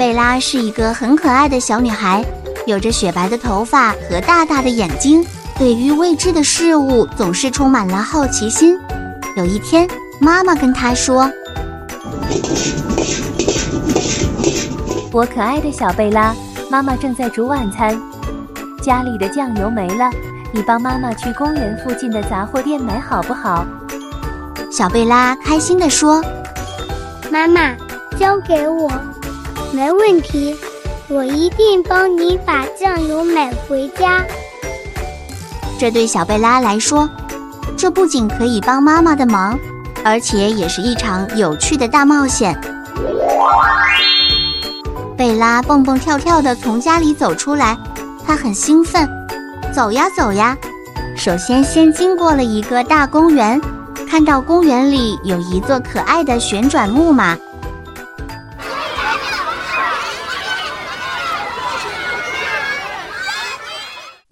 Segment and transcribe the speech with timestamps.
[0.00, 2.24] 贝拉是一个很可爱的小女孩，
[2.64, 5.22] 有着雪白的头发和大大的眼睛，
[5.58, 8.78] 对于未知的事物总是充满了好奇心。
[9.36, 9.86] 有一天，
[10.18, 11.30] 妈妈跟她说
[15.12, 16.34] ：“我可爱的小贝拉，
[16.70, 18.00] 妈妈正在煮晚餐，
[18.82, 20.08] 家里的酱油没了，
[20.50, 23.66] 你帮妈妈去公园附近的杂货店买好不好？”
[24.72, 26.24] 小贝拉开心地说
[27.30, 27.74] ：“妈妈，
[28.18, 28.90] 交给我，
[29.72, 30.56] 没问题，
[31.08, 34.24] 我一定帮你把酱油买回家。”
[35.78, 37.08] 这对小贝拉来说。
[37.76, 39.58] 这不仅可以帮妈妈的忙，
[40.04, 42.54] 而且也是一场有趣的大冒险。
[45.16, 47.78] 贝拉蹦蹦跳跳地从家里走出来，
[48.26, 49.08] 她很兴奋，
[49.72, 50.54] 走呀走呀。
[51.16, 53.58] 首先，先经过了一个大公园，
[54.06, 57.34] 看到公园里有一座可爱的旋转木马，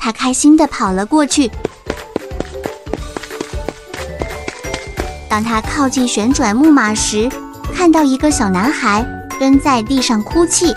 [0.09, 1.51] 他开心地跑了过去。
[5.29, 7.29] 当他靠近旋转木马时，
[7.75, 9.05] 看到一个小男孩
[9.39, 10.73] 蹲在地上哭泣。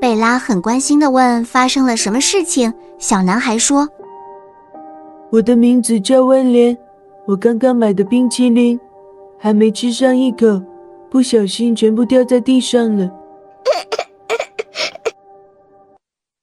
[0.00, 3.86] 贝拉很关心地问：“发生了什么事情？”小男孩说
[5.30, 6.74] ：“我的名字叫威廉，
[7.26, 8.80] 我刚刚买的冰淇淋
[9.38, 10.62] 还没吃上一口，
[11.10, 13.06] 不小心全部掉在地上了。”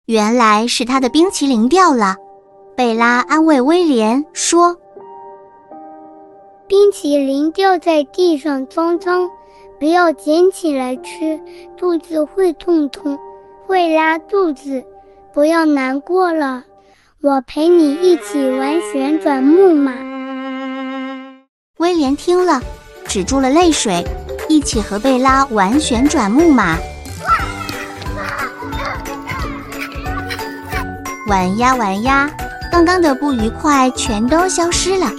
[0.05, 2.17] 原来是他的冰淇淋掉了，
[2.75, 4.75] 贝拉安慰威廉说
[6.67, 9.29] ：“冰淇淋掉在地上脏脏，
[9.79, 11.39] 不要捡起来吃，
[11.77, 13.17] 肚子会痛痛，
[13.65, 14.83] 会拉肚子。
[15.33, 16.65] 不要难过了，
[17.21, 19.93] 我陪你一起玩旋转木马。”
[21.79, 22.61] 威廉听了，
[23.07, 24.05] 止住了泪水，
[24.49, 26.77] 一起和贝拉玩旋转木马。
[31.27, 32.29] 玩呀玩呀，
[32.69, 35.09] 刚刚的不愉快全都消失了。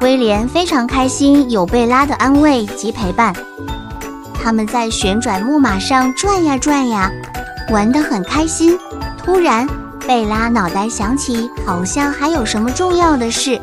[0.00, 3.34] 威廉非常开心，有贝拉的安慰及陪伴。
[4.42, 7.12] 他们在旋转木马上转呀转呀，
[7.70, 8.78] 玩得很开心。
[9.18, 9.68] 突然，
[10.06, 13.60] 贝拉脑袋想起好像还有什么重要的事。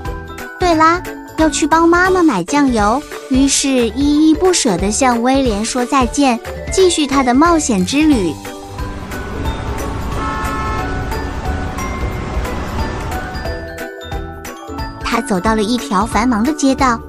[0.59, 1.01] 对啦，
[1.37, 3.01] 要去帮妈妈买酱油。
[3.31, 6.39] 于是依依不舍地向威廉说再见，
[6.71, 8.33] 继续他的冒险之旅。
[15.21, 16.99] 走到了一条繁忙的街道，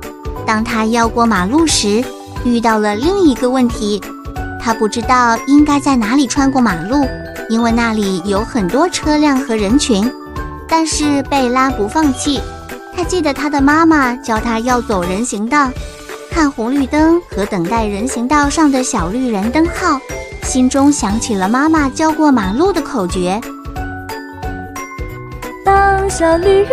[0.47, 2.04] 当他要过马路时，
[2.44, 4.00] 遇到了另一个问题。
[4.62, 7.06] 他不知道应该在哪里穿过马路，
[7.49, 10.10] 因为那里有很多车辆和人群。
[10.69, 12.41] 但是贝拉不放弃，
[12.97, 15.70] 他记得他的妈妈教他要走人行道，
[16.31, 19.99] 看红绿灯和等待人行道上的小绿人灯号，
[20.44, 23.41] 心中想起了妈妈教过马路的口诀。
[25.65, 26.69] 当小绿人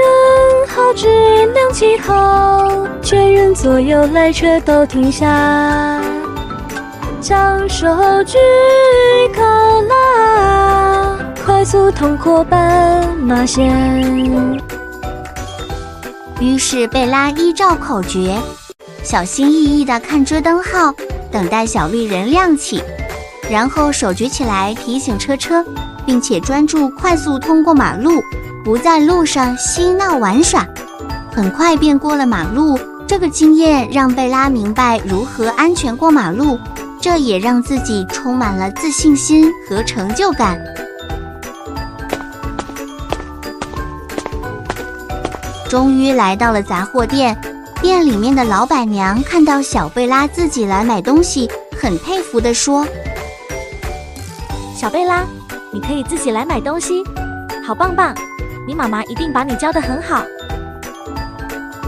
[0.77, 1.07] 号志
[1.55, 5.99] 亮起后，确认左右来车都停下，
[7.19, 7.87] 将手
[8.25, 8.37] 举
[9.35, 13.73] 高拉，快速通过斑马线。
[16.39, 18.39] 于是贝拉依照口诀，
[19.01, 20.93] 小心翼翼地看遮灯号，
[21.31, 22.83] 等待小绿人亮起，
[23.49, 25.65] 然后手举起来提醒车车，
[26.05, 28.21] 并且专注快速通过马路。
[28.67, 30.67] 不在路上嬉闹玩耍，
[31.33, 32.77] 很快便过了马路。
[33.07, 36.59] 这个经验让贝拉明白如何安全过马路，
[36.99, 40.61] 这也让自己充满了自信心和成就感。
[45.69, 47.39] 终于来到了杂货店，
[47.81, 51.49] 店里面的老板娘看到小贝拉自己来买东西，
[51.81, 52.85] 很佩服地说
[54.75, 55.25] ：“小贝拉，
[55.71, 57.01] 你可以自己来买东西，
[57.65, 58.13] 好棒棒！”
[58.67, 60.21] 你妈妈一定把你教得很好。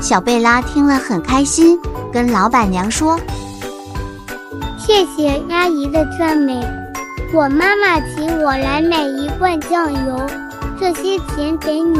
[0.02, 1.78] 小贝拉听了很开心，
[2.14, 3.20] 跟老板娘说
[4.80, 6.66] ：“谢谢阿姨的赞美，
[7.34, 10.26] 我妈妈请我来买一罐酱油，
[10.80, 12.00] 这些钱给你。”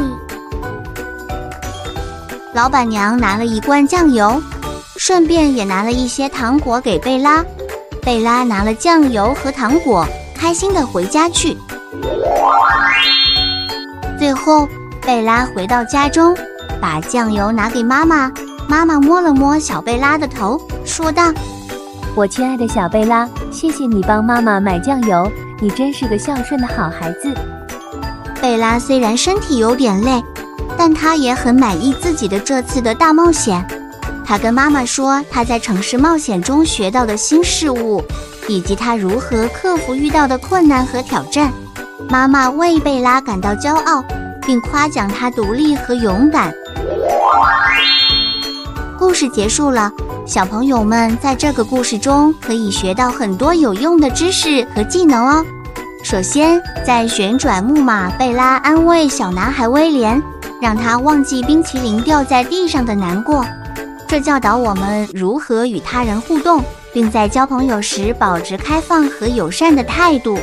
[2.54, 4.42] 老板娘拿了一罐酱油，
[4.96, 7.44] 顺便也拿了一些糖果给贝拉。
[8.02, 11.54] 贝拉拿了酱油和糖果，开心的回家去。
[14.18, 14.66] 最后，
[15.06, 16.36] 贝拉回到家中，
[16.80, 18.30] 把酱油拿给妈妈。
[18.68, 21.32] 妈妈摸了摸小贝拉的头，说道
[22.14, 25.28] ：“我亲爱的小贝拉，谢谢你帮妈妈买酱油，
[25.60, 27.34] 你真是个孝顺的好孩子。
[28.40, 30.22] ”贝拉虽然身体有点累，
[30.78, 33.66] 但她也很满意自己的这次的大冒险。
[34.24, 38.00] 他跟妈妈说他在城市冒险中学到的新事物，
[38.46, 41.52] 以及他如何克服遇到的困难和挑战。
[42.08, 44.04] 妈妈为贝拉感到骄傲，
[44.50, 46.52] 并夸奖他独立和勇敢。
[48.98, 49.92] 故事结束了，
[50.26, 55.46] 小朋友们在这个故事中可以学到很多有用的知识和技能哦。
[56.02, 60.20] 首先，在旋转木马，贝拉安慰小男孩威廉，
[60.60, 63.46] 让他忘记冰淇淋掉在地上的难过。
[64.08, 66.60] 这教导我们如何与他人互动，
[66.92, 70.36] 并在交朋友时保持开放和友善的态度。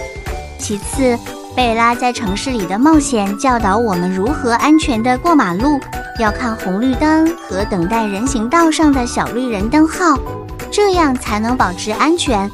[0.57, 1.19] 其次，
[1.57, 5.80] 贝拉在城市里的冒险教导我们如何安全地过马路。
[6.19, 10.19] 要看红绿灯和等待人行道上的小绿人灯号，
[10.71, 12.48] 这样才能保持安全。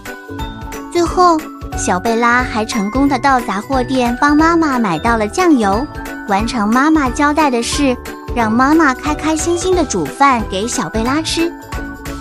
[0.90, 1.38] 最后，
[1.78, 5.86] 小贝拉还成功的到杂货店帮妈妈买到了酱油，
[6.30, 7.98] 完成妈妈交代的事，
[8.34, 11.52] 让妈妈开开心心的煮饭给小贝拉吃。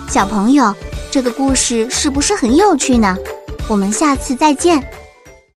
[0.09, 0.75] 小朋友，
[1.09, 3.15] 这个故事是不是很有趣呢？
[3.69, 4.83] 我们下次再见。